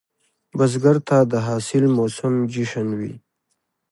[0.57, 3.13] بزګر ته د حاصل موسم جشن وي